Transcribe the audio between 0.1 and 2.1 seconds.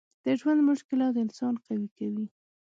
د ژوند مشکلات انسان قوي